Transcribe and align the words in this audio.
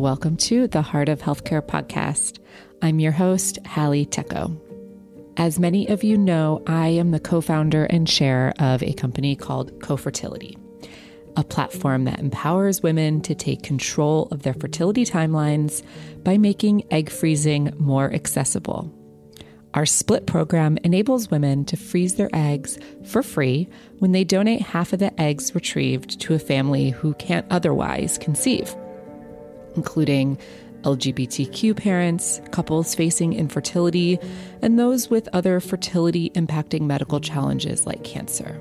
Welcome 0.00 0.38
to 0.38 0.66
the 0.66 0.80
Heart 0.80 1.10
of 1.10 1.20
Healthcare 1.20 1.60
podcast. 1.60 2.38
I'm 2.80 3.00
your 3.00 3.12
host, 3.12 3.58
Halle 3.66 4.06
Tecco. 4.06 4.58
As 5.36 5.58
many 5.58 5.88
of 5.88 6.02
you 6.02 6.16
know, 6.16 6.62
I 6.66 6.88
am 6.88 7.10
the 7.10 7.20
co 7.20 7.42
founder 7.42 7.84
and 7.84 8.08
chair 8.08 8.54
of 8.58 8.82
a 8.82 8.94
company 8.94 9.36
called 9.36 9.78
CoFertility, 9.80 10.56
a 11.36 11.44
platform 11.44 12.04
that 12.04 12.18
empowers 12.18 12.82
women 12.82 13.20
to 13.20 13.34
take 13.34 13.62
control 13.62 14.28
of 14.30 14.42
their 14.42 14.54
fertility 14.54 15.04
timelines 15.04 15.82
by 16.24 16.38
making 16.38 16.90
egg 16.90 17.10
freezing 17.10 17.70
more 17.78 18.10
accessible. 18.10 18.90
Our 19.74 19.84
split 19.84 20.26
program 20.26 20.78
enables 20.82 21.30
women 21.30 21.66
to 21.66 21.76
freeze 21.76 22.14
their 22.14 22.30
eggs 22.32 22.78
for 23.04 23.22
free 23.22 23.68
when 23.98 24.12
they 24.12 24.24
donate 24.24 24.62
half 24.62 24.94
of 24.94 24.98
the 24.98 25.20
eggs 25.20 25.54
retrieved 25.54 26.22
to 26.22 26.32
a 26.32 26.38
family 26.38 26.88
who 26.88 27.12
can't 27.16 27.46
otherwise 27.50 28.16
conceive 28.16 28.74
including 29.76 30.38
LGBTQ 30.82 31.76
parents, 31.76 32.40
couples 32.50 32.94
facing 32.94 33.32
infertility, 33.34 34.18
and 34.62 34.78
those 34.78 35.10
with 35.10 35.28
other 35.32 35.60
fertility 35.60 36.30
impacting 36.30 36.82
medical 36.82 37.20
challenges 37.20 37.86
like 37.86 38.02
cancer. 38.04 38.58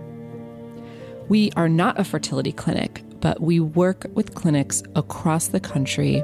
We 1.29 1.51
are 1.55 1.69
not 1.69 1.99
a 1.99 2.03
fertility 2.03 2.51
clinic, 2.51 3.03
but 3.21 3.41
we 3.41 3.59
work 3.59 4.05
with 4.13 4.35
clinics 4.35 4.83
across 4.95 5.49
the 5.49 5.59
country, 5.59 6.23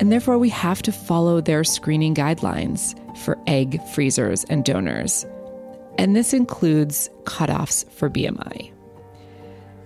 and 0.00 0.10
therefore 0.10 0.38
we 0.38 0.48
have 0.48 0.82
to 0.82 0.92
follow 0.92 1.40
their 1.40 1.64
screening 1.64 2.14
guidelines 2.14 2.96
for 3.18 3.38
egg 3.46 3.80
freezers 3.88 4.44
and 4.44 4.64
donors. 4.64 5.26
And 5.98 6.16
this 6.16 6.32
includes 6.32 7.10
cutoffs 7.24 7.88
for 7.92 8.08
BMI. 8.08 8.72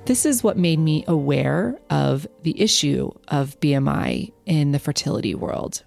This 0.06 0.26
is 0.26 0.44
what 0.44 0.58
made 0.58 0.78
me 0.78 1.02
aware 1.08 1.78
of 1.88 2.26
the 2.42 2.60
issue 2.60 3.10
of 3.28 3.58
BMI 3.60 4.32
in 4.44 4.72
the 4.72 4.78
fertility 4.78 5.34
world. 5.34 5.82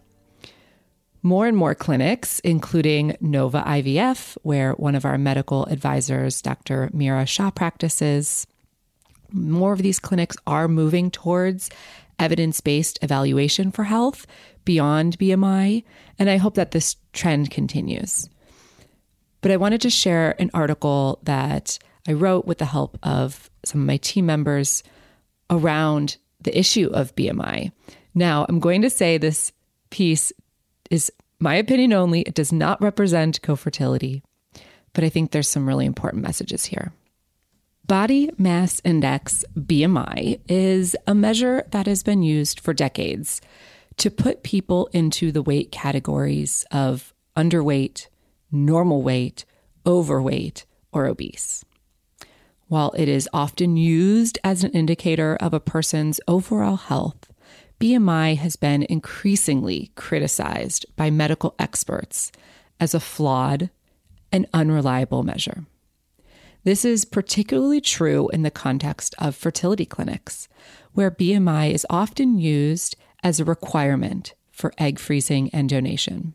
More 1.21 1.45
and 1.45 1.55
more 1.55 1.75
clinics, 1.75 2.39
including 2.39 3.15
Nova 3.21 3.61
IVF, 3.61 4.35
where 4.41 4.73
one 4.73 4.95
of 4.95 5.05
our 5.05 5.19
medical 5.19 5.65
advisors, 5.65 6.41
Dr. 6.41 6.89
Meera 6.95 7.27
Shah, 7.27 7.51
practices, 7.51 8.47
more 9.31 9.73
of 9.73 9.83
these 9.83 9.99
clinics 9.99 10.35
are 10.47 10.67
moving 10.67 11.11
towards 11.11 11.69
evidence 12.17 12.59
based 12.59 12.97
evaluation 13.03 13.71
for 13.71 13.83
health 13.83 14.25
beyond 14.65 15.19
BMI, 15.19 15.83
and 16.17 16.27
I 16.27 16.37
hope 16.37 16.55
that 16.55 16.71
this 16.71 16.95
trend 17.13 17.51
continues. 17.51 18.29
But 19.41 19.51
I 19.51 19.57
wanted 19.57 19.81
to 19.81 19.91
share 19.91 20.35
an 20.41 20.49
article 20.55 21.19
that 21.21 21.77
I 22.07 22.13
wrote 22.13 22.45
with 22.45 22.57
the 22.59 22.65
help 22.65 22.97
of 23.03 23.49
some 23.65 23.81
of 23.81 23.87
my 23.87 23.97
team 23.97 24.25
members 24.25 24.81
around 25.49 26.17
the 26.41 26.57
issue 26.57 26.89
of 26.93 27.15
BMI. 27.15 27.71
Now, 28.15 28.45
I'm 28.47 28.59
going 28.59 28.81
to 28.81 28.89
say 28.89 29.17
this 29.17 29.51
piece 29.89 30.31
is 30.89 31.11
my 31.39 31.55
opinion 31.55 31.93
only. 31.93 32.21
It 32.21 32.33
does 32.33 32.51
not 32.51 32.81
represent 32.81 33.41
co-fertility, 33.41 34.23
but 34.93 35.03
I 35.03 35.09
think 35.09 35.31
there's 35.31 35.49
some 35.49 35.67
really 35.67 35.85
important 35.85 36.23
messages 36.23 36.65
here. 36.65 36.93
Body 37.85 38.29
mass 38.37 38.81
index, 38.83 39.45
BMI, 39.57 40.39
is 40.49 40.95
a 41.05 41.15
measure 41.15 41.65
that 41.71 41.87
has 41.87 42.03
been 42.03 42.23
used 42.23 42.59
for 42.59 42.73
decades 42.73 43.39
to 43.97 44.11
put 44.11 44.43
people 44.43 44.89
into 44.93 45.31
the 45.31 45.41
weight 45.41 45.71
categories 45.71 46.65
of 46.71 47.13
underweight, 47.35 48.07
normal 48.51 49.01
weight, 49.01 49.45
overweight, 49.85 50.65
or 50.91 51.05
obese. 51.05 51.63
While 52.67 52.91
it 52.97 53.07
is 53.07 53.29
often 53.31 53.77
used 53.77 54.39
as 54.43 54.63
an 54.63 54.71
indicator 54.71 55.37
of 55.37 55.53
a 55.53 55.59
person's 55.59 56.19
overall 56.27 56.75
health, 56.75 57.31
BMI 57.79 58.37
has 58.37 58.55
been 58.55 58.83
increasingly 58.83 59.91
criticized 59.95 60.85
by 60.95 61.09
medical 61.09 61.55
experts 61.59 62.31
as 62.79 62.93
a 62.93 62.99
flawed 62.99 63.69
and 64.31 64.47
unreliable 64.53 65.23
measure. 65.23 65.65
This 66.63 66.83
is 66.83 67.05
particularly 67.05 67.79
true 67.79 68.27
in 68.29 68.41
the 68.41 68.51
context 68.51 69.15
of 69.17 69.35
fertility 69.35 69.85
clinics, 69.85 70.49
where 70.91 71.09
BMI 71.09 71.71
is 71.71 71.85
often 71.89 72.37
used 72.37 72.97
as 73.23 73.39
a 73.39 73.45
requirement 73.45 74.33
for 74.51 74.73
egg 74.77 74.99
freezing 74.99 75.49
and 75.53 75.69
donation. 75.69 76.33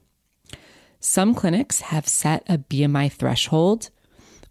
Some 1.00 1.34
clinics 1.34 1.80
have 1.82 2.08
set 2.08 2.44
a 2.48 2.56
BMI 2.56 3.12
threshold 3.12 3.90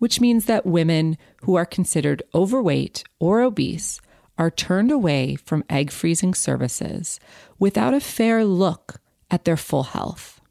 which 0.01 0.19
means 0.19 0.45
that 0.45 0.66
women 0.66 1.16
who 1.44 1.53
are 1.53 1.63
considered 1.63 2.23
overweight 2.34 3.03
or 3.19 3.44
obese 3.44 4.01
are 4.35 4.50
turned 4.50 4.89
away 4.91 5.35
from 5.35 5.63
egg 5.69 5.91
freezing 5.91 6.34
services 6.34 7.19
without 7.59 7.94
a 7.94 8.00
fair 8.00 8.44
look 8.44 9.00
at 9.29 9.45
their 9.45 9.56
full 9.56 9.84
health. 9.84 10.41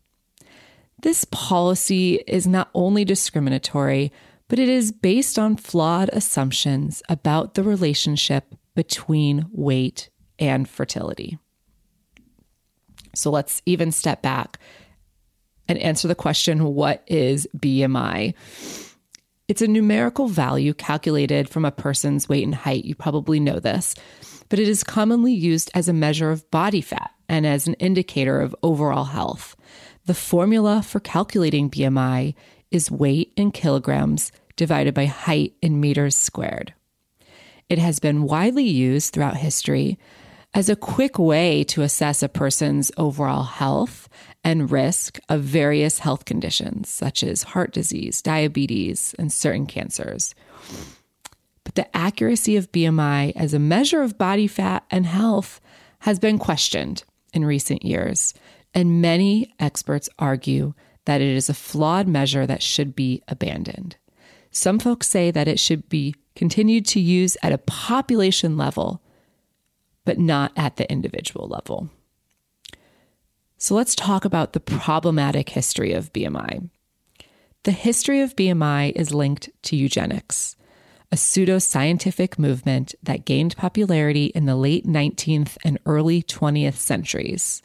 This 1.02 1.24
policy 1.24 2.22
is 2.28 2.46
not 2.46 2.70
only 2.74 3.04
discriminatory, 3.04 4.12
but 4.46 4.60
it 4.60 4.68
is 4.68 4.92
based 4.92 5.36
on 5.36 5.56
flawed 5.56 6.10
assumptions 6.12 7.02
about 7.08 7.54
the 7.54 7.64
relationship 7.64 8.54
between 8.76 9.46
weight 9.50 10.10
and 10.38 10.68
fertility. 10.68 11.40
So 13.16 13.32
let's 13.32 13.62
even 13.66 13.90
step 13.90 14.22
back 14.22 14.60
and 15.66 15.76
answer 15.78 16.06
the 16.06 16.14
question 16.14 16.72
what 16.72 17.02
is 17.08 17.48
BMI? 17.56 18.34
It's 19.50 19.62
a 19.62 19.66
numerical 19.66 20.28
value 20.28 20.72
calculated 20.72 21.48
from 21.48 21.64
a 21.64 21.72
person's 21.72 22.28
weight 22.28 22.44
and 22.44 22.54
height. 22.54 22.84
You 22.84 22.94
probably 22.94 23.40
know 23.40 23.58
this, 23.58 23.96
but 24.48 24.60
it 24.60 24.68
is 24.68 24.84
commonly 24.84 25.32
used 25.32 25.72
as 25.74 25.88
a 25.88 25.92
measure 25.92 26.30
of 26.30 26.48
body 26.52 26.80
fat 26.80 27.10
and 27.28 27.44
as 27.44 27.66
an 27.66 27.74
indicator 27.74 28.40
of 28.40 28.54
overall 28.62 29.06
health. 29.06 29.56
The 30.06 30.14
formula 30.14 30.84
for 30.84 31.00
calculating 31.00 31.68
BMI 31.68 32.36
is 32.70 32.92
weight 32.92 33.32
in 33.34 33.50
kilograms 33.50 34.30
divided 34.54 34.94
by 34.94 35.06
height 35.06 35.54
in 35.60 35.80
meters 35.80 36.14
squared. 36.14 36.72
It 37.68 37.80
has 37.80 37.98
been 37.98 38.22
widely 38.22 38.68
used 38.68 39.12
throughout 39.12 39.38
history 39.38 39.98
as 40.54 40.68
a 40.68 40.76
quick 40.76 41.18
way 41.18 41.64
to 41.64 41.82
assess 41.82 42.22
a 42.22 42.28
person's 42.28 42.92
overall 42.96 43.42
health 43.42 44.08
and 44.42 44.70
risk 44.70 45.18
of 45.28 45.42
various 45.42 45.98
health 45.98 46.24
conditions, 46.24 46.88
such 46.88 47.22
as 47.22 47.42
heart 47.42 47.72
disease, 47.72 48.22
diabetes, 48.22 49.14
and 49.18 49.32
certain 49.32 49.66
cancers. 49.66 50.34
But 51.64 51.74
the 51.74 51.96
accuracy 51.96 52.56
of 52.56 52.72
BMI 52.72 53.32
as 53.36 53.54
a 53.54 53.58
measure 53.58 54.02
of 54.02 54.18
body 54.18 54.46
fat 54.46 54.84
and 54.90 55.06
health 55.06 55.60
has 56.00 56.18
been 56.18 56.38
questioned 56.38 57.04
in 57.32 57.44
recent 57.44 57.84
years, 57.84 58.34
and 58.74 59.02
many 59.02 59.52
experts 59.60 60.08
argue 60.18 60.74
that 61.04 61.20
it 61.20 61.28
is 61.28 61.48
a 61.48 61.54
flawed 61.54 62.08
measure 62.08 62.46
that 62.46 62.62
should 62.62 62.96
be 62.96 63.22
abandoned. 63.28 63.96
Some 64.50 64.78
folks 64.78 65.08
say 65.08 65.30
that 65.30 65.48
it 65.48 65.60
should 65.60 65.88
be 65.88 66.14
continued 66.34 66.86
to 66.86 67.00
use 67.00 67.36
at 67.42 67.52
a 67.52 67.58
population 67.58 68.56
level, 68.56 69.02
but 70.04 70.18
not 70.18 70.52
at 70.56 70.76
the 70.76 70.90
individual 70.90 71.46
level. 71.46 71.90
So 73.62 73.74
let's 73.74 73.94
talk 73.94 74.24
about 74.24 74.54
the 74.54 74.58
problematic 74.58 75.50
history 75.50 75.92
of 75.92 76.14
BMI. 76.14 76.70
The 77.64 77.72
history 77.72 78.22
of 78.22 78.34
BMI 78.34 78.92
is 78.96 79.12
linked 79.12 79.50
to 79.64 79.76
eugenics, 79.76 80.56
a 81.12 81.18
pseudo-scientific 81.18 82.38
movement 82.38 82.94
that 83.02 83.26
gained 83.26 83.58
popularity 83.58 84.32
in 84.34 84.46
the 84.46 84.56
late 84.56 84.86
19th 84.86 85.58
and 85.62 85.78
early 85.84 86.22
20th 86.22 86.76
centuries. 86.76 87.62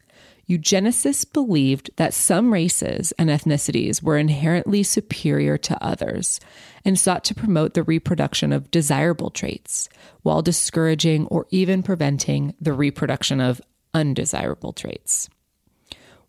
eugenicists 0.50 1.32
believed 1.32 1.90
that 1.96 2.14
some 2.14 2.52
races 2.52 3.14
and 3.18 3.30
ethnicities 3.30 4.04
were 4.04 4.18
inherently 4.18 4.84
superior 4.84 5.58
to 5.58 5.82
others 5.82 6.42
and 6.84 7.00
sought 7.00 7.24
to 7.24 7.34
promote 7.34 7.74
the 7.74 7.84
reproduction 7.84 8.52
of 8.52 8.70
desirable 8.70 9.30
traits 9.30 9.88
while 10.24 10.42
discouraging 10.42 11.26
or 11.28 11.48
even 11.52 11.82
preventing 11.82 12.54
the 12.60 12.74
reproduction 12.74 13.40
of 13.40 13.62
undesirable 13.94 14.74
traits. 14.74 15.30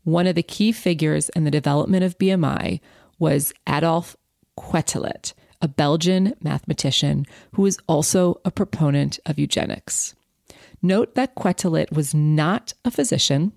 One 0.06 0.28
of 0.28 0.36
the 0.36 0.42
key 0.44 0.70
figures 0.70 1.30
in 1.30 1.42
the 1.42 1.50
development 1.50 2.04
of 2.04 2.16
BMI 2.16 2.78
was 3.18 3.52
Adolphe 3.66 4.14
Quetelet, 4.56 5.32
a 5.60 5.66
Belgian 5.66 6.32
mathematician 6.40 7.26
who 7.54 7.62
was 7.62 7.76
also 7.88 8.40
a 8.44 8.52
proponent 8.52 9.18
of 9.26 9.36
eugenics. 9.36 10.14
Note 10.80 11.16
that 11.16 11.34
Quetelet 11.34 11.90
was 11.90 12.14
not 12.14 12.72
a 12.84 12.92
physician, 12.92 13.50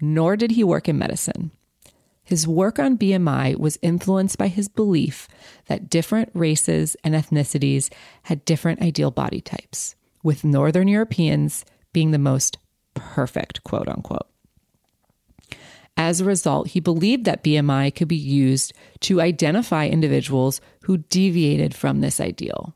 nor 0.00 0.36
did 0.36 0.52
he 0.52 0.62
work 0.62 0.88
in 0.88 0.96
medicine. 0.96 1.50
His 2.22 2.46
work 2.46 2.78
on 2.78 2.96
BMI 2.96 3.58
was 3.58 3.76
influenced 3.82 4.38
by 4.38 4.46
his 4.46 4.68
belief 4.68 5.26
that 5.66 5.90
different 5.90 6.30
races 6.32 6.96
and 7.02 7.12
ethnicities 7.12 7.92
had 8.22 8.44
different 8.44 8.82
ideal 8.82 9.10
body 9.10 9.40
types, 9.40 9.96
with 10.22 10.44
Northern 10.44 10.86
Europeans 10.86 11.64
being 11.92 12.12
the 12.12 12.18
most 12.18 12.56
perfect, 12.94 13.64
quote 13.64 13.88
unquote. 13.88 14.29
As 16.10 16.20
a 16.20 16.24
result, 16.24 16.66
he 16.66 16.80
believed 16.80 17.24
that 17.26 17.44
BMI 17.44 17.94
could 17.94 18.08
be 18.08 18.16
used 18.16 18.72
to 19.02 19.20
identify 19.20 19.86
individuals 19.86 20.60
who 20.82 20.96
deviated 20.96 21.72
from 21.72 22.00
this 22.00 22.18
ideal. 22.18 22.74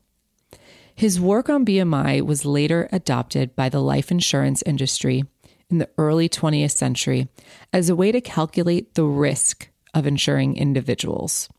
His 0.95 1.19
work 1.19 1.49
on 1.49 1.65
BMI 1.65 2.21
was 2.21 2.45
later 2.45 2.87
adopted 2.93 3.53
by 3.53 3.67
the 3.67 3.81
life 3.81 4.09
insurance 4.09 4.63
industry 4.65 5.25
in 5.69 5.79
the 5.79 5.89
early 5.97 6.29
20th 6.29 6.71
century 6.71 7.27
as 7.73 7.89
a 7.89 7.95
way 7.97 8.13
to 8.13 8.21
calculate 8.21 8.93
the 8.93 9.03
risk 9.03 9.67
of 9.93 10.07
insuring 10.07 10.55
individuals. 10.55 11.49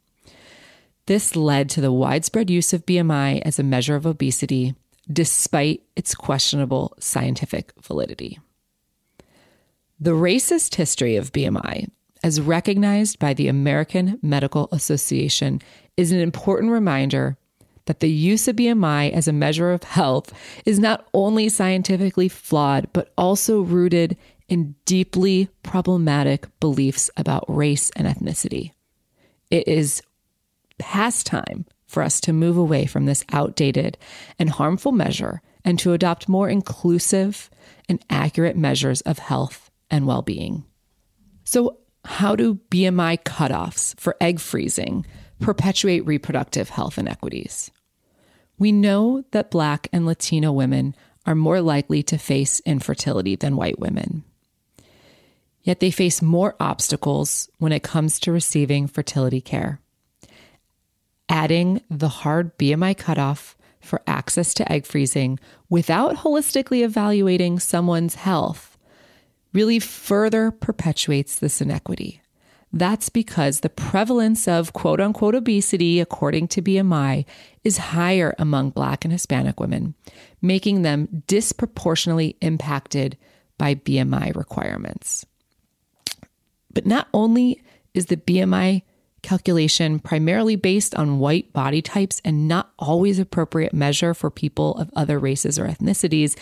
This 1.05 1.37
led 1.37 1.69
to 1.69 1.83
the 1.83 1.93
widespread 1.93 2.49
use 2.49 2.73
of 2.73 2.87
BMI 2.87 3.43
as 3.43 3.59
a 3.59 3.63
measure 3.63 3.97
of 3.97 4.07
obesity, 4.07 4.75
despite 5.13 5.83
its 5.95 6.15
questionable 6.15 6.95
scientific 6.99 7.75
validity. 7.83 8.39
The 9.99 10.11
racist 10.11 10.75
history 10.75 11.17
of 11.17 11.33
BMI, 11.33 11.89
as 12.23 12.39
recognized 12.39 13.19
by 13.19 13.33
the 13.33 13.49
American 13.49 14.19
Medical 14.21 14.69
Association, 14.71 15.63
is 15.97 16.13
an 16.13 16.21
important 16.21 16.71
reminder 16.71 17.39
that 17.87 18.01
the 18.01 18.11
use 18.11 18.47
of 18.47 18.57
BMI 18.57 19.13
as 19.13 19.27
a 19.27 19.33
measure 19.33 19.73
of 19.73 19.85
health 19.85 20.35
is 20.67 20.79
not 20.79 21.09
only 21.15 21.49
scientifically 21.49 22.29
flawed, 22.29 22.89
but 22.93 23.15
also 23.17 23.63
rooted 23.63 24.19
in 24.49 24.75
deeply 24.85 25.49
problematic 25.63 26.47
beliefs 26.61 27.11
about 27.17 27.45
race 27.49 27.91
and 27.97 28.07
ethnicity. 28.07 28.73
It 29.51 29.67
is 29.67 30.03
past 30.79 31.25
time 31.25 31.65
for 31.87 32.03
us 32.03 32.21
to 32.21 32.35
move 32.35 32.59
away 32.59 32.85
from 32.85 33.07
this 33.07 33.25
outdated 33.33 33.97
and 34.39 34.51
harmful 34.51 34.93
measure 34.93 35.41
and 35.65 35.79
to 35.79 35.95
adopt 35.95 36.29
more 36.29 36.51
inclusive 36.51 37.49
and 37.89 38.05
accurate 38.11 38.59
measures 38.59 39.01
of 39.03 39.21
health 39.21 39.66
and 39.91 40.07
well 40.07 40.23
being. 40.23 40.65
So, 41.45 41.79
how 42.05 42.37
do 42.37 42.61
BMI 42.71 43.23
cutoffs 43.25 43.99
for 43.99 44.17
egg 44.21 44.41
freezing 44.41 45.05
perpetuate 45.41 46.07
reproductive 46.07 46.71
health 46.71 46.99
inequities? 46.99 47.71
We 48.59 48.73
know 48.73 49.25
that 49.33 49.51
Black 49.51 49.89
and 49.93 50.07
Latino 50.07 50.53
women 50.53 50.95
are 51.27 51.35
more 51.35 51.61
likely 51.61 52.03
to 52.05 52.19
face 52.19 52.61
infertility 52.61 53.37
than 53.37 53.57
white 53.57 53.79
women. 53.79 54.25
Yet 55.63 55.81
they 55.81 55.91
face 55.91 56.23
more 56.23 56.55
obstacles 56.61 57.51
when 57.59 57.73
it 57.73 57.83
comes 57.83 58.21
to 58.21 58.33
receiving 58.33 58.87
fertility 58.87 59.41
care. 59.41 59.81
Adding 61.29 61.83
the 61.91 62.09
hard 62.09 62.57
BMI 62.57 62.97
cutoff 62.97 63.57
for 63.81 64.01
access 64.07 64.55
to 64.55 64.73
egg 64.73 64.87
freezing 64.87 65.41
without 65.69 66.17
holistically 66.17 66.85
evaluating 66.85 67.59
someone's 67.59 68.15
health 68.15 68.76
really 69.57 69.79
further 69.79 70.51
perpetuates 70.51 71.39
this 71.39 71.63
inequity. 71.63 72.21
That's 72.75 73.09
because 73.09 73.61
the 73.61 73.71
prevalence 73.71 74.47
of 74.47 74.75
quote 74.75 75.01
unquote 75.01 75.35
obesity, 75.35 75.99
according 75.99 76.49
to 76.49 76.61
BMI, 76.61 77.25
is 77.65 77.79
higher 77.79 78.35
among 78.39 78.71
Black 78.71 79.07
and 79.07 79.13
Hispanic 79.13 79.59
women, 79.59 79.95
making 80.43 80.83
them 80.83 81.23
disproportionately 81.27 82.37
impacted 82.43 83.17
by 83.57 83.75
BMI 83.77 84.37
requirements. 84.37 85.25
But 86.75 86.85
not 86.85 87.09
only 87.15 87.63
is 87.95 88.07
the 88.07 88.19
BMI 88.19 88.83
calculation 89.23 89.99
primarily 89.99 90.57
based 90.57 90.95
on 90.97 91.19
white 91.19 91.51
body 91.55 91.81
types 91.81 92.21
and 92.27 92.47
not 92.47 92.73
always 92.79 93.19
appropriate 93.19 93.73
measure 93.73 94.13
for 94.13 94.31
people 94.31 94.75
of 94.75 94.91
other 94.95 95.19
races 95.19 95.59
or 95.59 95.67
ethnicities, 95.67 96.37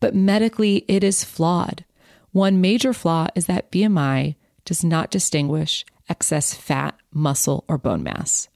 but 0.00 0.16
medically 0.16 0.84
it 0.88 1.04
is 1.04 1.22
flawed. 1.22 1.84
One 2.36 2.60
major 2.60 2.92
flaw 2.92 3.28
is 3.34 3.46
that 3.46 3.72
BMI 3.72 4.36
does 4.66 4.84
not 4.84 5.10
distinguish 5.10 5.86
excess 6.06 6.52
fat, 6.52 6.94
muscle, 7.10 7.64
or 7.66 7.78
bone 7.78 8.02
mass. 8.02 8.50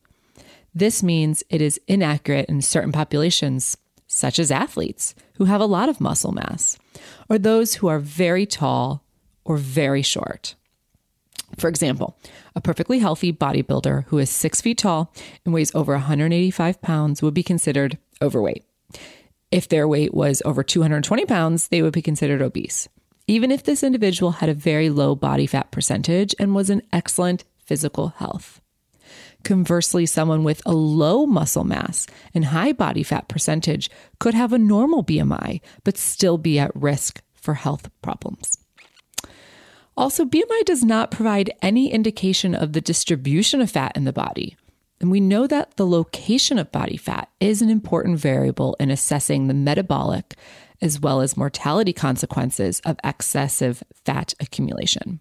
This 0.74 1.02
means 1.02 1.42
it 1.48 1.62
is 1.62 1.80
inaccurate 1.88 2.44
in 2.50 2.60
certain 2.60 2.92
populations, 2.92 3.78
such 4.06 4.38
as 4.38 4.50
athletes 4.50 5.14
who 5.36 5.46
have 5.46 5.62
a 5.62 5.64
lot 5.64 5.88
of 5.88 5.98
muscle 5.98 6.32
mass, 6.32 6.76
or 7.30 7.38
those 7.38 7.76
who 7.76 7.88
are 7.88 7.98
very 7.98 8.44
tall 8.44 9.02
or 9.46 9.56
very 9.56 10.02
short. 10.02 10.56
For 11.56 11.68
example, 11.68 12.18
a 12.54 12.60
perfectly 12.60 12.98
healthy 12.98 13.32
bodybuilder 13.32 14.04
who 14.08 14.18
is 14.18 14.28
six 14.28 14.60
feet 14.60 14.76
tall 14.76 15.10
and 15.46 15.54
weighs 15.54 15.74
over 15.74 15.94
185 15.94 16.82
pounds 16.82 17.22
would 17.22 17.32
be 17.32 17.42
considered 17.42 17.96
overweight. 18.20 18.62
If 19.50 19.68
their 19.68 19.88
weight 19.88 20.12
was 20.12 20.42
over 20.44 20.62
220 20.62 21.24
pounds, 21.24 21.68
they 21.68 21.80
would 21.80 21.94
be 21.94 22.02
considered 22.02 22.42
obese 22.42 22.86
even 23.30 23.52
if 23.52 23.62
this 23.62 23.84
individual 23.84 24.32
had 24.32 24.48
a 24.48 24.54
very 24.54 24.90
low 24.90 25.14
body 25.14 25.46
fat 25.46 25.70
percentage 25.70 26.34
and 26.40 26.52
was 26.52 26.68
in 26.68 26.82
excellent 26.92 27.44
physical 27.64 28.08
health. 28.08 28.60
Conversely, 29.44 30.04
someone 30.04 30.42
with 30.42 30.60
a 30.66 30.72
low 30.72 31.26
muscle 31.26 31.62
mass 31.62 32.08
and 32.34 32.46
high 32.46 32.72
body 32.72 33.04
fat 33.04 33.28
percentage 33.28 33.88
could 34.18 34.34
have 34.34 34.52
a 34.52 34.58
normal 34.58 35.04
BMI, 35.04 35.60
but 35.84 35.96
still 35.96 36.38
be 36.38 36.58
at 36.58 36.74
risk 36.74 37.22
for 37.32 37.54
health 37.54 37.88
problems. 38.02 38.58
Also, 39.96 40.24
BMI 40.24 40.64
does 40.64 40.82
not 40.82 41.12
provide 41.12 41.52
any 41.62 41.92
indication 41.92 42.52
of 42.54 42.72
the 42.72 42.80
distribution 42.80 43.60
of 43.60 43.70
fat 43.70 43.96
in 43.96 44.04
the 44.04 44.12
body. 44.12 44.56
And 45.00 45.10
we 45.10 45.20
know 45.20 45.46
that 45.46 45.76
the 45.76 45.86
location 45.86 46.58
of 46.58 46.72
body 46.72 46.96
fat 46.96 47.30
is 47.38 47.62
an 47.62 47.70
important 47.70 48.18
variable 48.18 48.76
in 48.80 48.90
assessing 48.90 49.46
the 49.46 49.54
metabolic 49.54 50.34
as 50.82 51.00
well 51.00 51.20
as 51.20 51.36
mortality 51.36 51.92
consequences 51.92 52.80
of 52.84 52.98
excessive 53.04 53.82
fat 54.04 54.34
accumulation. 54.40 55.20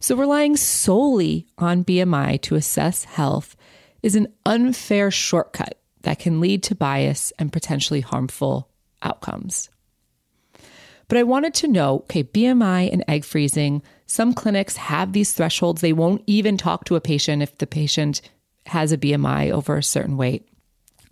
So, 0.00 0.16
relying 0.16 0.56
solely 0.56 1.46
on 1.58 1.84
BMI 1.84 2.40
to 2.42 2.54
assess 2.54 3.04
health 3.04 3.56
is 4.02 4.14
an 4.14 4.28
unfair 4.44 5.10
shortcut 5.10 5.78
that 6.02 6.18
can 6.18 6.40
lead 6.40 6.62
to 6.64 6.74
bias 6.74 7.32
and 7.38 7.52
potentially 7.52 8.00
harmful 8.00 8.68
outcomes. 9.02 9.68
But 11.08 11.18
I 11.18 11.22
wanted 11.22 11.54
to 11.54 11.68
know 11.68 11.96
okay, 12.04 12.24
BMI 12.24 12.92
and 12.92 13.04
egg 13.08 13.24
freezing, 13.24 13.82
some 14.06 14.32
clinics 14.32 14.76
have 14.76 15.12
these 15.12 15.32
thresholds. 15.32 15.80
They 15.80 15.92
won't 15.92 16.22
even 16.26 16.56
talk 16.56 16.84
to 16.86 16.96
a 16.96 17.00
patient 17.00 17.42
if 17.42 17.58
the 17.58 17.66
patient 17.66 18.20
has 18.66 18.92
a 18.92 18.98
BMI 18.98 19.50
over 19.50 19.76
a 19.76 19.82
certain 19.82 20.16
weight. 20.16 20.48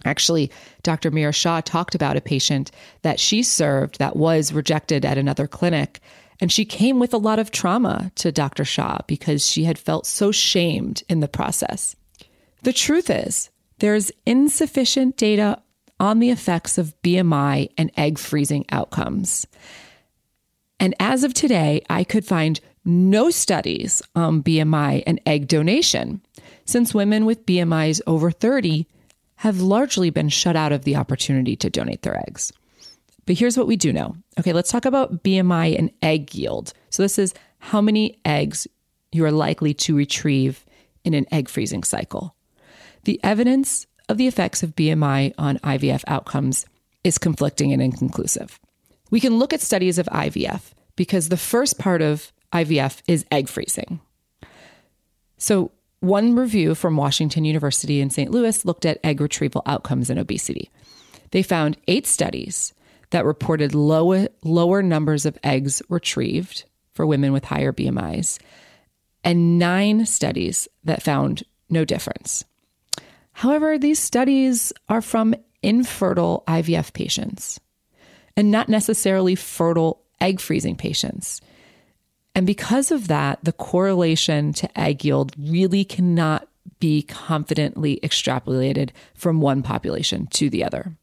Actually, 0.05 0.51
Dr. 0.83 1.11
Meera 1.11 1.35
Shah 1.35 1.61
talked 1.61 1.95
about 1.95 2.17
a 2.17 2.21
patient 2.21 2.71
that 3.03 3.21
she 3.21 3.43
served 3.43 3.99
that 3.99 4.17
was 4.17 4.53
rejected 4.53 5.05
at 5.05 5.19
another 5.19 5.47
clinic. 5.47 6.01
And 6.41 6.51
she 6.51 6.65
came 6.65 6.99
with 6.99 7.15
a 7.15 7.19
lot 7.19 7.39
of 7.39 7.51
trauma 7.51 8.11
to 8.17 8.33
Dr. 8.33 8.65
Shah 8.65 8.99
because 9.07 9.47
she 9.47 9.65
had 9.65 9.79
felt 9.79 10.07
so 10.07 10.33
shamed 10.33 11.03
in 11.09 11.21
the 11.21 11.29
process. 11.29 11.97
The 12.63 12.73
truth 12.73 13.09
is, 13.09 13.51
there's 13.79 14.13
insufficient 14.27 15.17
data 15.17 15.63
on 16.01 16.19
the 16.19 16.31
effects 16.31 16.77
of 16.77 16.95
BMI 17.03 17.71
and 17.79 17.91
egg 17.97 18.19
freezing 18.19 18.65
outcomes. 18.71 19.47
And 20.81 20.95
as 20.99 21.25
of 21.25 21.35
today, 21.35 21.83
I 21.89 22.05
could 22.05 22.25
find 22.25 22.61
no 22.85 23.31
studies 23.31 24.03
on 24.15 24.43
BMI 24.43 25.03
and 25.07 25.21
egg 25.25 25.49
donation, 25.49 26.21
since 26.65 26.93
women 26.93 27.25
with 27.25 27.47
BMIs 27.47 28.01
over 28.07 28.31
30 28.31 28.87
have 29.37 29.61
largely 29.61 30.11
been 30.11 30.29
shut 30.29 30.57
out 30.57 30.73
of 30.73 30.85
the 30.85 30.97
opportunity 30.97 31.57
to 31.57 31.71
donate 31.71 32.03
their 32.03 32.19
eggs. 32.29 32.53
But 33.26 33.38
here's 33.38 33.57
what 33.57 33.67
we 33.67 33.76
do 33.76 33.93
know. 33.93 34.17
Okay, 34.38 34.53
let's 34.53 34.71
talk 34.71 34.85
about 34.85 35.23
BMI 35.23 35.79
and 35.79 35.91
egg 36.03 36.35
yield. 36.35 36.73
So, 36.91 37.03
this 37.03 37.19
is 37.19 37.35
how 37.59 37.81
many 37.81 38.19
eggs 38.25 38.67
you 39.12 39.25
are 39.25 39.33
likely 39.33 39.73
to 39.75 39.97
retrieve 39.97 40.64
in 41.05 41.14
an 41.14 41.26
egg 41.33 41.49
freezing 41.49 41.85
cycle. 41.85 42.35
The 43.05 43.21
evidence 43.23 43.87
of 44.09 44.19
the 44.19 44.26
effects 44.26 44.62
of 44.62 44.76
BMI 44.76 45.35
on 45.38 45.59
IVF 45.59 46.05
outcomes 46.07 46.67
is 47.03 47.19
conflicting 47.19 47.73
and 47.73 47.83
inconclusive. 47.83 48.59
We 49.11 49.21
can 49.21 49.38
look 49.38 49.53
at 49.53 49.61
studies 49.61 49.99
of 49.99 50.07
IVF 50.07 50.73
because 50.97 51.29
the 51.29 51.37
first 51.37 51.79
part 51.79 52.03
of 52.03 52.33
IVF 52.53 53.03
is 53.07 53.25
egg 53.31 53.49
freezing. 53.49 54.00
So, 55.38 55.73
one 56.05 56.37
review 56.37 56.75
from 56.75 56.97
Washington 56.97 57.45
University 57.45 58.01
in 58.01 58.11
St. 58.11 58.31
Louis 58.31 58.65
looked 58.65 58.85
at 58.85 59.01
egg 59.03 59.21
retrieval 59.21 59.63
outcomes 59.67 60.11
in 60.11 60.19
obesity. 60.19 60.71
They 61.31 61.43
found 61.43 61.77
eight 61.89 62.07
studies 62.07 62.73
that 63.11 63.25
reported 63.25 63.75
lower, 63.75 64.29
lower 64.43 64.83
numbers 64.83 65.27
of 65.27 65.39
eggs 65.43 65.83
retrieved 65.89 66.65
for 66.95 67.07
women 67.07 67.33
with 67.33 67.45
higher 67.45 67.73
BMIs, 67.73 68.39
and 69.25 69.59
nine 69.59 70.07
studies 70.07 70.69
that 70.85 71.03
found 71.03 71.43
no 71.71 71.85
difference. 71.85 72.45
However, 73.33 73.79
these 73.79 73.99
studies 73.99 74.73
are 74.89 75.03
from 75.03 75.35
infertile 75.63 76.45
IVF 76.47 76.93
patients 76.93 77.59
and 78.37 78.51
not 78.51 78.69
necessarily 78.69 79.35
fertile 79.35 80.03
egg 80.21 80.41
freezing 80.41 80.77
patients. 80.77 81.41
And 82.35 82.47
because 82.47 82.91
of 82.91 83.09
that, 83.09 83.38
the 83.43 83.53
correlation 83.53 84.53
to 84.55 84.81
egg 84.81 85.05
yield 85.05 85.33
really 85.38 85.85
cannot 85.85 86.49
be 86.81 87.03
confidently 87.03 88.00
extrapolated 88.03 88.91
from 89.14 89.41
one 89.41 89.62
population 89.62 90.26
to 90.29 90.50
the 90.50 90.64
other. 90.64 90.97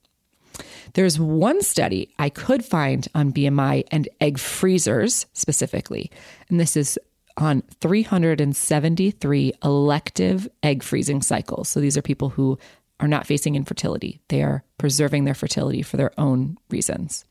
There's 0.93 1.17
one 1.19 1.61
study 1.61 2.13
I 2.19 2.29
could 2.29 2.65
find 2.65 3.07
on 3.15 3.31
BMI 3.31 3.85
and 3.91 4.09
egg 4.19 4.37
freezers 4.37 5.25
specifically, 5.33 6.11
and 6.49 6.59
this 6.59 6.75
is 6.75 6.99
on 7.37 7.63
373 7.79 9.53
elective 9.63 10.49
egg 10.63 10.83
freezing 10.83 11.21
cycles. 11.21 11.69
So 11.69 11.79
these 11.79 11.97
are 11.97 12.01
people 12.01 12.29
who 12.29 12.59
are 12.99 13.07
not 13.07 13.25
facing 13.25 13.55
infertility, 13.55 14.19
they 14.27 14.43
are 14.43 14.63
preserving 14.77 15.23
their 15.25 15.33
fertility 15.33 15.81
for 15.81 15.97
their 15.97 16.11
own 16.19 16.57
reasons. 16.69 17.25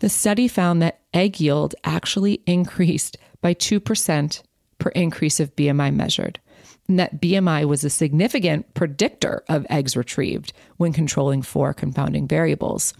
The 0.00 0.08
study 0.08 0.46
found 0.46 0.80
that 0.80 1.00
egg 1.12 1.40
yield 1.40 1.74
actually 1.82 2.40
increased 2.46 3.16
by 3.40 3.54
2% 3.54 4.42
per 4.78 4.90
increase 4.90 5.40
of 5.40 5.56
BMI 5.56 5.92
measured, 5.92 6.38
and 6.86 7.00
that 7.00 7.20
BMI 7.20 7.64
was 7.64 7.82
a 7.82 7.90
significant 7.90 8.72
predictor 8.74 9.42
of 9.48 9.66
eggs 9.68 9.96
retrieved 9.96 10.52
when 10.76 10.92
controlling 10.92 11.42
for 11.42 11.74
confounding 11.74 12.28
variables. 12.28 12.94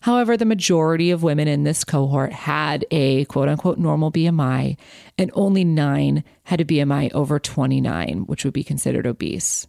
However, 0.00 0.36
the 0.36 0.44
majority 0.44 1.12
of 1.12 1.22
women 1.22 1.46
in 1.46 1.62
this 1.62 1.84
cohort 1.84 2.32
had 2.32 2.84
a 2.90 3.26
quote 3.26 3.48
unquote 3.48 3.78
normal 3.78 4.10
BMI, 4.10 4.76
and 5.18 5.30
only 5.34 5.62
nine 5.62 6.24
had 6.42 6.60
a 6.60 6.64
BMI 6.64 7.12
over 7.12 7.38
29, 7.38 8.24
which 8.26 8.44
would 8.44 8.54
be 8.54 8.64
considered 8.64 9.06
obese. 9.06 9.68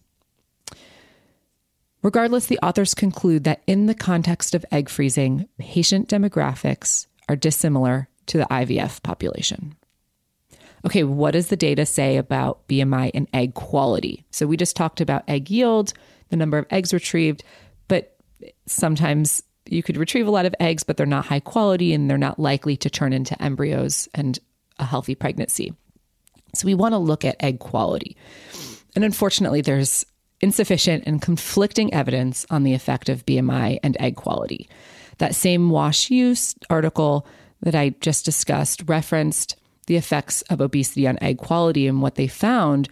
Regardless, 2.03 2.47
the 2.47 2.59
authors 2.59 2.93
conclude 2.93 3.43
that 3.43 3.61
in 3.67 3.85
the 3.85 3.93
context 3.93 4.55
of 4.55 4.65
egg 4.71 4.89
freezing, 4.89 5.47
patient 5.59 6.09
demographics 6.09 7.05
are 7.29 7.35
dissimilar 7.35 8.09
to 8.27 8.37
the 8.37 8.45
IVF 8.45 9.03
population. 9.03 9.75
Okay, 10.85 11.03
what 11.03 11.31
does 11.31 11.47
the 11.47 11.55
data 11.55 11.85
say 11.85 12.17
about 12.17 12.67
BMI 12.67 13.11
and 13.13 13.27
egg 13.33 13.53
quality? 13.53 14.25
So 14.31 14.47
we 14.47 14.57
just 14.57 14.75
talked 14.75 14.99
about 14.99 15.23
egg 15.27 15.51
yield, 15.51 15.93
the 16.29 16.37
number 16.37 16.57
of 16.57 16.65
eggs 16.71 16.93
retrieved, 16.93 17.43
but 17.87 18.15
sometimes 18.65 19.43
you 19.67 19.83
could 19.83 19.97
retrieve 19.97 20.25
a 20.25 20.31
lot 20.31 20.47
of 20.47 20.55
eggs, 20.59 20.81
but 20.81 20.97
they're 20.97 21.05
not 21.05 21.25
high 21.25 21.39
quality 21.39 21.93
and 21.93 22.09
they're 22.09 22.17
not 22.17 22.39
likely 22.39 22.75
to 22.77 22.89
turn 22.89 23.13
into 23.13 23.39
embryos 23.41 24.09
and 24.15 24.39
a 24.79 24.85
healthy 24.85 25.13
pregnancy. 25.13 25.73
So 26.55 26.65
we 26.65 26.73
want 26.73 26.93
to 26.93 26.97
look 26.97 27.23
at 27.23 27.41
egg 27.41 27.59
quality. 27.59 28.17
And 28.95 29.05
unfortunately, 29.05 29.61
there's 29.61 30.05
insufficient 30.41 31.03
and 31.05 31.21
conflicting 31.21 31.93
evidence 31.93 32.45
on 32.49 32.63
the 32.63 32.73
effect 32.73 33.09
of 33.09 33.25
BMI 33.25 33.79
and 33.83 33.95
egg 33.99 34.15
quality. 34.15 34.69
That 35.19 35.35
same 35.35 35.69
WashU 35.69 36.55
article 36.69 37.27
that 37.61 37.75
I 37.75 37.89
just 38.01 38.25
discussed 38.25 38.83
referenced 38.87 39.55
the 39.87 39.95
effects 39.95 40.41
of 40.43 40.61
obesity 40.61 41.07
on 41.07 41.21
egg 41.21 41.37
quality. 41.37 41.87
And 41.87 42.01
what 42.01 42.15
they 42.15 42.27
found 42.27 42.89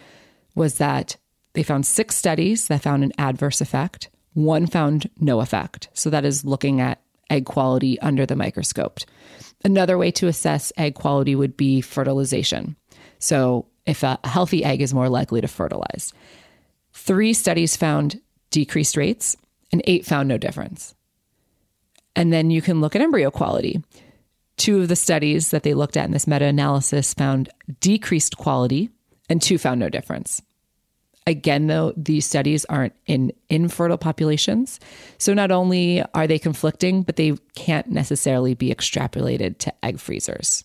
was 0.55 0.77
that 0.77 1.15
they 1.53 1.63
found 1.63 1.85
six 1.85 2.15
studies 2.15 2.67
that 2.67 2.83
found 2.83 3.03
an 3.03 3.13
adverse 3.17 3.61
effect, 3.61 4.09
one 4.33 4.67
found 4.67 5.09
no 5.19 5.39
effect. 5.39 5.89
So 5.93 6.09
that 6.09 6.25
is 6.25 6.45
looking 6.45 6.81
at 6.81 7.01
egg 7.29 7.45
quality 7.45 7.99
under 8.01 8.25
the 8.25 8.35
microscope. 8.35 8.99
Another 9.63 9.97
way 9.97 10.11
to 10.11 10.27
assess 10.27 10.71
egg 10.77 10.95
quality 10.95 11.35
would 11.35 11.57
be 11.57 11.81
fertilization. 11.81 12.75
So 13.19 13.67
if 13.85 14.03
a 14.03 14.19
healthy 14.23 14.63
egg 14.63 14.81
is 14.81 14.93
more 14.93 15.09
likely 15.09 15.41
to 15.41 15.47
fertilize. 15.47 16.13
Three 17.01 17.33
studies 17.33 17.77
found 17.77 18.19
decreased 18.51 18.97
rates, 18.97 19.37
and 19.71 19.81
eight 19.85 20.05
found 20.05 20.27
no 20.27 20.37
difference. 20.37 20.93
And 22.15 22.31
then 22.31 22.51
you 22.51 22.61
can 22.61 22.81
look 22.81 22.95
at 22.95 23.01
embryo 23.01 23.31
quality. 23.31 23.81
Two 24.57 24.81
of 24.81 24.89
the 24.89 24.95
studies 24.95 25.51
that 25.51 25.63
they 25.63 25.73
looked 25.73 25.97
at 25.97 26.05
in 26.05 26.11
this 26.11 26.27
meta 26.27 26.45
analysis 26.45 27.13
found 27.13 27.49
decreased 27.79 28.37
quality, 28.37 28.89
and 29.29 29.41
two 29.41 29.57
found 29.57 29.79
no 29.79 29.89
difference. 29.89 30.41
Again, 31.25 31.67
though, 31.67 31.93
these 31.95 32.25
studies 32.25 32.65
aren't 32.65 32.95
in 33.07 33.31
infertile 33.49 33.97
populations. 33.97 34.79
So 35.17 35.33
not 35.33 35.51
only 35.51 36.03
are 36.13 36.27
they 36.27 36.37
conflicting, 36.37 37.03
but 37.03 37.15
they 37.15 37.37
can't 37.55 37.87
necessarily 37.87 38.55
be 38.55 38.73
extrapolated 38.73 39.57
to 39.59 39.73
egg 39.83 39.99
freezers. 39.99 40.63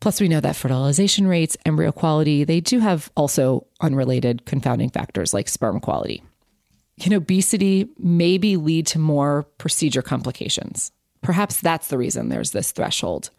Plus, 0.00 0.20
we 0.20 0.28
know 0.28 0.40
that 0.40 0.56
fertilization 0.56 1.26
rates, 1.26 1.56
embryo 1.66 1.90
quality, 1.90 2.44
they 2.44 2.60
do 2.60 2.78
have 2.78 3.10
also 3.16 3.66
unrelated 3.80 4.46
confounding 4.46 4.90
factors 4.90 5.34
like 5.34 5.48
sperm 5.48 5.80
quality. 5.80 6.22
Can 7.00 7.12
obesity 7.12 7.88
maybe 7.98 8.56
lead 8.56 8.86
to 8.88 8.98
more 8.98 9.44
procedure 9.58 10.02
complications? 10.02 10.92
Perhaps 11.22 11.60
that's 11.60 11.88
the 11.88 11.98
reason 11.98 12.28
there's 12.28 12.52
this 12.52 12.72
threshold. 12.72 13.30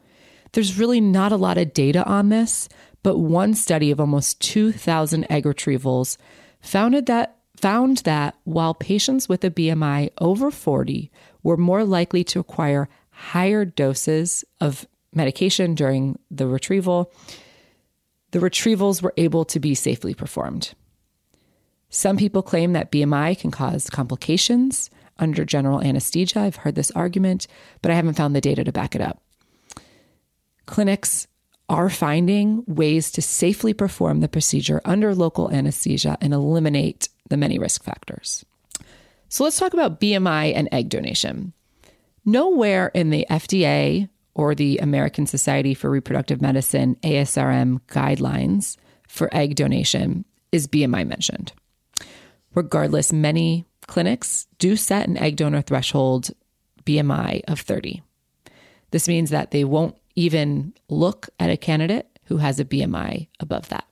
There's 0.51 0.79
really 0.79 1.01
not 1.01 1.31
a 1.31 1.37
lot 1.37 1.57
of 1.57 1.73
data 1.73 2.03
on 2.05 2.29
this, 2.29 2.67
but 3.03 3.17
one 3.17 3.53
study 3.53 3.91
of 3.91 3.99
almost 3.99 4.41
2,000 4.41 5.29
egg 5.29 5.45
retrievals 5.45 6.17
found 6.61 6.95
that 7.07 7.35
found 7.55 7.97
that 7.97 8.37
while 8.45 8.73
patients 8.73 9.27
with 9.27 9.43
a 9.43 9.51
BMI 9.51 10.09
over 10.19 10.49
40 10.49 11.11
were 11.43 11.57
more 11.57 11.83
likely 11.83 12.23
to 12.23 12.39
acquire 12.39 12.87
higher 13.11 13.65
doses 13.65 14.45
of 14.61 14.87
medication 15.13 15.75
during 15.75 16.19
the 16.29 16.47
retrieval, 16.47 17.11
the 18.31 18.39
retrievals 18.39 19.01
were 19.01 19.13
able 19.17 19.45
to 19.45 19.59
be 19.59 19.73
safely 19.73 20.13
performed. 20.13 20.73
Some 21.89 22.17
people 22.17 22.43
claim 22.43 22.73
that 22.73 22.91
BMI 22.91 23.39
can 23.39 23.49
cause 23.49 23.89
complications 23.89 24.89
under 25.17 25.43
general 25.43 25.81
anesthesia. 25.81 26.39
I've 26.39 26.57
heard 26.57 26.75
this 26.75 26.91
argument, 26.91 27.47
but 27.81 27.91
I 27.91 27.95
haven't 27.95 28.13
found 28.13 28.35
the 28.35 28.41
data 28.41 28.63
to 28.63 28.71
back 28.71 28.95
it 28.95 29.01
up. 29.01 29.21
Clinics 30.65 31.27
are 31.67 31.89
finding 31.89 32.63
ways 32.67 33.11
to 33.11 33.21
safely 33.21 33.73
perform 33.73 34.21
the 34.21 34.27
procedure 34.27 34.81
under 34.85 35.13
local 35.13 35.51
anesthesia 35.51 36.17
and 36.21 36.33
eliminate 36.33 37.09
the 37.29 37.37
many 37.37 37.59
risk 37.59 37.83
factors. 37.83 38.45
So 39.29 39.43
let's 39.43 39.59
talk 39.59 39.73
about 39.73 39.99
BMI 40.01 40.53
and 40.55 40.69
egg 40.71 40.89
donation. 40.89 41.53
Nowhere 42.25 42.91
in 42.93 43.11
the 43.11 43.25
FDA 43.29 44.09
or 44.33 44.55
the 44.55 44.77
American 44.77 45.25
Society 45.25 45.73
for 45.73 45.89
Reproductive 45.89 46.41
Medicine 46.41 46.95
ASRM 47.03 47.81
guidelines 47.87 48.77
for 49.07 49.29
egg 49.33 49.55
donation 49.55 50.25
is 50.51 50.67
BMI 50.67 51.07
mentioned. 51.07 51.53
Regardless, 52.55 53.13
many 53.13 53.65
clinics 53.87 54.47
do 54.57 54.75
set 54.75 55.07
an 55.07 55.17
egg 55.17 55.35
donor 55.35 55.61
threshold 55.61 56.31
BMI 56.85 57.41
of 57.47 57.59
30. 57.59 58.01
This 58.91 59.07
means 59.07 59.29
that 59.29 59.51
they 59.51 59.63
won't 59.63 59.95
even 60.15 60.73
look 60.89 61.29
at 61.39 61.49
a 61.49 61.57
candidate 61.57 62.07
who 62.25 62.37
has 62.37 62.59
a 62.59 62.65
BMI 62.65 63.27
above 63.39 63.69
that. 63.69 63.85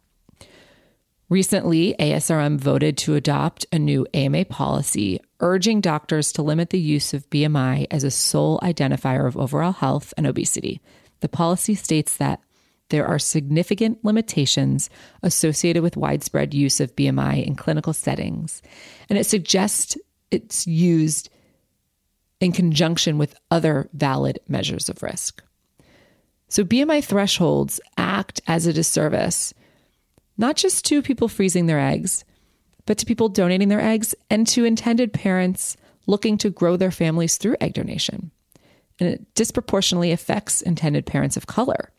Recently, 1.30 1.94
ASRM 2.00 2.58
voted 2.58 2.98
to 3.00 3.16
adopt 3.16 3.66
a 3.74 3.80
new 3.80 4.08
AMA 4.14 4.46
policy 4.46 5.20
urging 5.42 5.82
doctors 5.82 6.32
to 6.32 6.42
limit 6.42 6.70
the 6.70 6.80
use 6.80 7.14
of 7.14 7.30
BMI 7.30 7.88
as 7.92 8.06
a 8.06 8.12
sole 8.12 8.60
identifier 8.62 9.28
of 9.28 9.36
overall 9.36 9.74
health 9.74 10.14
and 10.16 10.26
obesity. 10.26 10.82
The 11.20 11.28
policy 11.28 11.76
states 11.76 12.16
that 12.18 12.40
there 12.90 13.06
are 13.06 13.20
significant 13.20 14.06
limitations 14.06 14.90
associated 15.22 15.84
with 15.84 15.98
widespread 15.98 16.54
use 16.54 16.80
of 16.80 16.96
BMI 16.96 17.46
in 17.46 17.56
clinical 17.56 17.92
settings, 17.92 18.62
and 19.10 19.20
it 19.20 19.26
suggests 19.26 19.98
it's 20.32 20.66
used 20.66 21.30
in 22.40 22.54
conjunction 22.54 23.18
with 23.18 23.36
other 23.52 23.90
valid 23.92 24.40
measures 24.48 24.88
of 24.88 25.04
risk. 25.04 25.44
So, 26.48 26.64
BMI 26.64 27.04
thresholds 27.04 27.82
act 27.98 28.40
as 28.48 28.66
a 28.66 28.72
disservice 28.72 29.54
not 30.38 30.56
just 30.56 30.86
to 30.86 31.02
people 31.02 31.28
freezing 31.28 31.66
their 31.66 31.80
eggs, 31.80 32.24
but 32.86 32.98
to 32.98 33.06
people 33.06 33.30
donating 33.30 33.70
their 33.70 33.82
eggs 33.82 34.16
and 34.30 34.48
to 34.48 34.66
intended 34.66 35.14
parents 35.14 35.78
looking 36.06 36.38
to 36.38 36.50
grow 36.50 36.78
their 36.78 36.92
families 36.92 37.38
through 37.38 37.58
egg 37.60 37.74
donation. 37.74 38.32
And 39.00 39.10
it 39.10 39.34
disproportionately 39.36 40.12
affects 40.12 40.62
intended 40.62 41.06
parents 41.06 41.38
of 41.38 41.48
color 41.48 41.92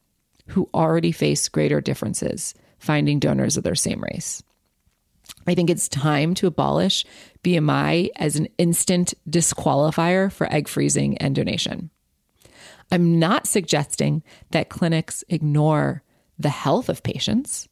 who 0.49 0.69
already 0.75 1.13
face 1.13 1.49
greater 1.49 1.81
differences 1.81 2.55
finding 2.79 3.19
donors 3.19 3.57
of 3.57 3.65
their 3.65 3.75
same 3.75 4.03
race. 4.03 4.43
I 5.47 5.55
think 5.55 5.69
it's 5.71 5.89
time 5.89 6.35
to 6.35 6.47
abolish 6.47 7.05
BMI 7.43 8.11
as 8.17 8.37
an 8.37 8.49
instant 8.57 9.15
disqualifier 9.29 10.33
for 10.33 10.51
egg 10.53 10.69
freezing 10.69 11.19
and 11.19 11.35
donation. 11.35 11.91
I'm 12.91 13.19
not 13.19 13.47
suggesting 13.47 14.23
that 14.51 14.71
clinics 14.71 15.25
ignore 15.29 16.03
the 16.39 16.49
health 16.49 16.89
of 16.89 17.03
patients, 17.03 17.69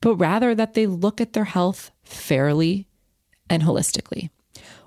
but 0.00 0.16
rather 0.16 0.54
that 0.54 0.74
they 0.74 0.86
look 0.86 1.20
at 1.20 1.32
their 1.32 1.44
health 1.44 1.90
fairly 2.02 2.86
and 3.48 3.62
holistically. 3.62 4.30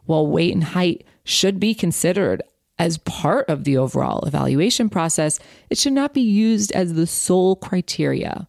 While 0.06 0.28
weight 0.28 0.54
and 0.54 0.64
height 0.64 1.06
should 1.24 1.60
be 1.60 1.74
considered 1.74 2.42
as 2.78 2.98
part 3.00 3.50
of 3.50 3.66
the 3.66 3.78
overall 3.78 4.26
evaluation 4.26 4.90
process, 4.90 5.40
it 5.70 5.78
should 5.78 5.94
not 5.94 6.14
be 6.14 6.22
used 6.22 6.72
as 6.72 6.94
the 6.94 7.06
sole 7.06 7.56
criteria 7.56 8.48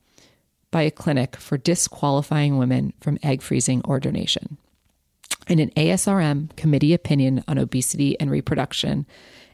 by 0.71 0.83
a 0.83 0.91
clinic 0.91 1.37
for 1.37 1.59
disqualifying 1.59 2.57
women 2.57 2.93
from 3.01 3.19
egg 3.23 3.43
freezing 3.43 3.83
or 3.85 3.99
donation. 3.99 4.57
In 5.49 5.59
an 5.59 5.71
ASRM 5.71 6.55
committee 6.57 6.95
opinion 6.95 7.43
on 7.49 7.59
obesity 7.59 8.19
and 8.21 8.31
reproduction, 8.31 9.05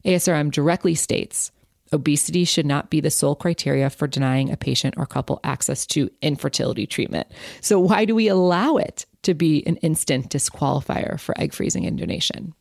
ASRM 0.05 0.51
directly 0.51 0.95
states 0.95 1.51
obesity 1.93 2.45
should 2.45 2.67
not 2.67 2.91
be 2.91 3.01
the 3.01 3.11
sole 3.11 3.35
criteria 3.35 3.91
for 3.91 4.07
denying 4.07 4.51
a 4.51 4.57
patient 4.57 4.95
or 4.97 5.07
couple 5.07 5.41
access 5.45 5.87
to 5.87 6.11
infertility 6.23 6.87
treatment. 6.87 7.29
So, 7.61 7.79
why 7.79 8.05
do 8.05 8.15
we 8.15 8.29
allow 8.29 8.77
it 8.77 9.07
to 9.23 9.35
be 9.35 9.67
an 9.67 9.77
instant 9.77 10.31
disqualifier 10.31 11.19
for 11.19 11.39
egg 11.41 11.53
freezing 11.53 11.87
and 11.87 11.99
donation? 11.99 12.55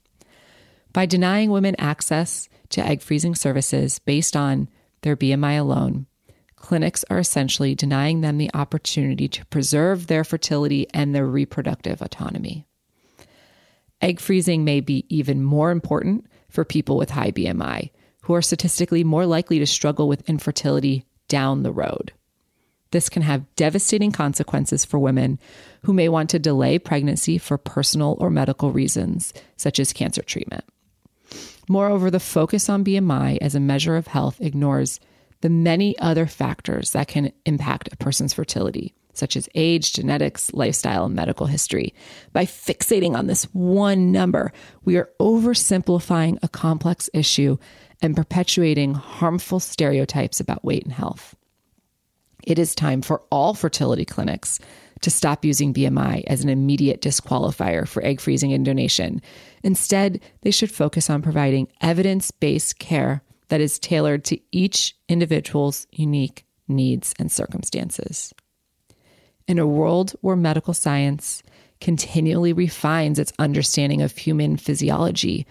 By 0.93 1.05
denying 1.05 1.49
women 1.49 1.75
access 1.77 2.47
to 2.69 2.85
egg 2.85 3.01
freezing 3.01 3.35
services 3.35 3.99
based 3.99 4.35
on 4.35 4.69
their 5.01 5.17
BMI 5.17 5.59
alone, 5.59 6.07
clinics 6.55 7.03
are 7.09 7.19
essentially 7.19 7.75
denying 7.75 8.21
them 8.21 8.37
the 8.37 8.49
opportunity 8.53 9.27
to 9.27 9.45
preserve 9.47 10.07
their 10.07 10.23
fertility 10.23 10.87
and 10.93 11.13
their 11.13 11.27
reproductive 11.27 12.01
autonomy. 12.01 12.65
Egg 14.01 14.19
freezing 14.19 14.63
may 14.63 14.81
be 14.81 15.05
even 15.09 15.43
more 15.43 15.71
important 15.71 16.25
for 16.49 16.65
people 16.65 16.97
with 16.97 17.09
high 17.09 17.31
BMI, 17.31 17.91
who 18.25 18.33
are 18.33 18.41
statistically 18.41 19.03
more 19.03 19.25
likely 19.25 19.59
to 19.59 19.67
struggle 19.67 20.07
with 20.07 20.27
infertility 20.27 21.05
down 21.27 21.61
the 21.61 21.71
road. 21.71 22.11
This 22.89 23.07
can 23.07 23.21
have 23.21 23.45
devastating 23.55 24.11
consequences 24.11 24.83
for 24.83 24.97
women 24.97 25.39
who 25.83 25.93
may 25.93 26.09
want 26.09 26.31
to 26.31 26.39
delay 26.39 26.79
pregnancy 26.79 27.37
for 27.37 27.57
personal 27.59 28.17
or 28.19 28.31
medical 28.31 28.71
reasons, 28.71 29.31
such 29.57 29.79
as 29.79 29.93
cancer 29.93 30.23
treatment. 30.23 30.63
Moreover, 31.69 32.09
the 32.09 32.19
focus 32.19 32.67
on 32.67 32.83
BMI 32.83 33.37
as 33.41 33.53
a 33.53 33.59
measure 33.59 33.95
of 33.95 34.07
health 34.07 34.41
ignores 34.41 34.99
the 35.41 35.49
many 35.49 35.97
other 35.99 36.25
factors 36.25 36.93
that 36.93 37.07
can 37.07 37.31
impact 37.45 37.89
a 37.91 37.97
person's 37.97 38.33
fertility, 38.33 38.95
such 39.17 39.35
as 39.35 39.49
age, 39.55 39.93
genetics, 39.93 40.53
lifestyle, 40.53 41.05
and 41.05 41.15
medical 41.15 41.47
history. 41.47 41.93
By 42.33 42.45
fixating 42.45 43.15
on 43.15 43.27
this 43.27 43.43
one 43.53 44.11
number, 44.11 44.51
we 44.83 44.97
are 44.97 45.09
oversimplifying 45.19 46.37
a 46.43 46.47
complex 46.47 47.09
issue 47.13 47.57
and 48.01 48.15
perpetuating 48.15 48.93
harmful 48.93 49.59
stereotypes 49.59 50.39
about 50.39 50.65
weight 50.65 50.83
and 50.83 50.93
health. 50.93 51.35
It 52.43 52.59
is 52.59 52.75
time 52.75 53.01
for 53.01 53.23
all 53.31 53.53
fertility 53.53 54.05
clinics 54.05 54.59
to 55.01 55.09
stop 55.09 55.43
using 55.43 55.73
BMI 55.73 56.23
as 56.27 56.43
an 56.43 56.49
immediate 56.49 57.01
disqualifier 57.01 57.87
for 57.87 58.03
egg 58.03 58.21
freezing 58.21 58.53
and 58.53 58.63
donation. 58.63 59.21
Instead, 59.63 60.21
they 60.41 60.51
should 60.51 60.71
focus 60.71 61.09
on 61.09 61.21
providing 61.21 61.67
evidence 61.81 62.31
based 62.31 62.79
care 62.79 63.21
that 63.49 63.61
is 63.61 63.79
tailored 63.79 64.23
to 64.25 64.39
each 64.51 64.95
individual's 65.07 65.85
unique 65.91 66.45
needs 66.67 67.13
and 67.19 67.31
circumstances. 67.31 68.33
In 69.47 69.59
a 69.59 69.67
world 69.67 70.15
where 70.21 70.35
medical 70.35 70.73
science 70.73 71.43
continually 71.79 72.51
refines 72.51 73.19
its 73.19 73.33
understanding 73.37 74.01
of 74.01 74.17
human 74.17 74.57
physiology, 74.57 75.45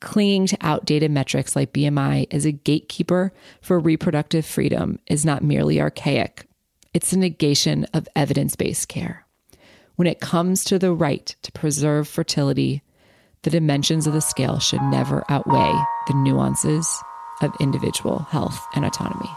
clinging 0.00 0.48
to 0.48 0.58
outdated 0.60 1.12
metrics 1.12 1.54
like 1.54 1.72
BMI 1.72 2.26
as 2.32 2.44
a 2.44 2.52
gatekeeper 2.52 3.32
for 3.60 3.78
reproductive 3.78 4.44
freedom 4.44 4.98
is 5.06 5.24
not 5.24 5.44
merely 5.44 5.80
archaic, 5.80 6.46
it's 6.92 7.12
a 7.12 7.18
negation 7.18 7.84
of 7.94 8.08
evidence 8.16 8.56
based 8.56 8.88
care. 8.88 9.26
When 9.94 10.08
it 10.08 10.20
comes 10.20 10.64
to 10.64 10.78
the 10.78 10.92
right 10.92 11.34
to 11.42 11.52
preserve 11.52 12.08
fertility, 12.08 12.82
the 13.42 13.50
dimensions 13.50 14.06
of 14.06 14.12
the 14.12 14.20
scale 14.20 14.58
should 14.58 14.82
never 14.82 15.24
outweigh 15.28 15.78
the 16.08 16.14
nuances 16.14 16.88
of 17.42 17.54
individual 17.60 18.20
health 18.20 18.60
and 18.74 18.84
autonomy. 18.84 19.30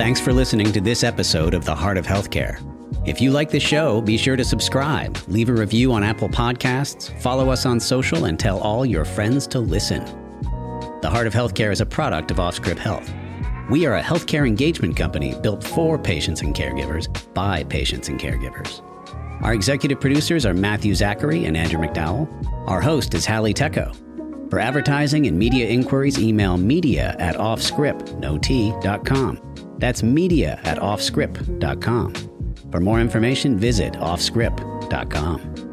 Thanks 0.00 0.18
for 0.18 0.32
listening 0.32 0.72
to 0.72 0.80
this 0.80 1.04
episode 1.04 1.52
of 1.52 1.66
The 1.66 1.74
Heart 1.74 1.98
of 1.98 2.06
Healthcare. 2.06 2.58
If 3.06 3.20
you 3.20 3.32
like 3.32 3.50
the 3.50 3.60
show, 3.60 4.00
be 4.00 4.16
sure 4.16 4.34
to 4.34 4.42
subscribe, 4.42 5.18
leave 5.28 5.50
a 5.50 5.52
review 5.52 5.92
on 5.92 6.02
Apple 6.02 6.30
Podcasts, 6.30 7.12
follow 7.20 7.50
us 7.50 7.66
on 7.66 7.78
social, 7.78 8.24
and 8.24 8.38
tell 8.38 8.60
all 8.60 8.86
your 8.86 9.04
friends 9.04 9.46
to 9.48 9.58
listen. 9.58 10.02
The 11.02 11.10
Heart 11.10 11.26
of 11.26 11.34
Healthcare 11.34 11.70
is 11.70 11.82
a 11.82 11.86
product 11.86 12.30
of 12.30 12.38
Offscript 12.38 12.78
Health. 12.78 13.12
We 13.68 13.84
are 13.84 13.98
a 13.98 14.02
healthcare 14.02 14.46
engagement 14.46 14.96
company 14.96 15.34
built 15.42 15.62
for 15.62 15.98
patients 15.98 16.40
and 16.40 16.54
caregivers 16.54 17.12
by 17.34 17.64
patients 17.64 18.08
and 18.08 18.18
caregivers. 18.18 18.80
Our 19.42 19.52
executive 19.52 20.00
producers 20.00 20.46
are 20.46 20.54
Matthew 20.54 20.94
Zachary 20.94 21.44
and 21.44 21.58
Andrew 21.58 21.78
McDowell. 21.78 22.26
Our 22.66 22.80
host 22.80 23.12
is 23.12 23.26
Halle 23.26 23.52
Tecco. 23.52 23.94
For 24.48 24.60
advertising 24.60 25.26
and 25.26 25.38
media 25.38 25.68
inquiries, 25.68 26.18
email 26.18 26.56
media 26.56 27.14
at 27.18 27.36
offscript.com. 27.36 29.49
That's 29.80 30.02
media 30.02 30.60
at 30.64 30.78
offscript.com. 30.78 32.14
For 32.70 32.80
more 32.80 33.00
information, 33.00 33.58
visit 33.58 33.94
offscript.com. 33.94 35.69